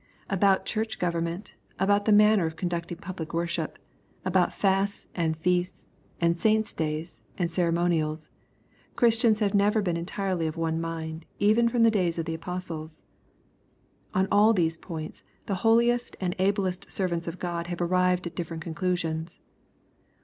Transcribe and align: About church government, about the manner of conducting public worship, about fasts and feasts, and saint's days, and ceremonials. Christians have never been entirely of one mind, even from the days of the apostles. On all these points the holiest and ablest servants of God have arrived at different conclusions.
About 0.31 0.65
church 0.65 0.97
government, 0.97 1.53
about 1.77 2.05
the 2.05 2.11
manner 2.11 2.47
of 2.47 2.55
conducting 2.55 2.97
public 2.97 3.35
worship, 3.35 3.77
about 4.25 4.51
fasts 4.51 5.07
and 5.13 5.37
feasts, 5.37 5.85
and 6.19 6.35
saint's 6.35 6.73
days, 6.73 7.21
and 7.37 7.51
ceremonials. 7.51 8.31
Christians 8.95 9.41
have 9.41 9.53
never 9.53 9.79
been 9.79 9.95
entirely 9.97 10.47
of 10.47 10.57
one 10.57 10.81
mind, 10.81 11.25
even 11.37 11.69
from 11.69 11.83
the 11.83 11.91
days 11.91 12.17
of 12.17 12.25
the 12.25 12.33
apostles. 12.33 13.03
On 14.15 14.27
all 14.31 14.53
these 14.53 14.75
points 14.75 15.23
the 15.45 15.57
holiest 15.61 16.17
and 16.19 16.35
ablest 16.39 16.89
servants 16.89 17.27
of 17.27 17.37
God 17.37 17.67
have 17.67 17.79
arrived 17.79 18.25
at 18.25 18.35
different 18.35 18.63
conclusions. 18.63 19.39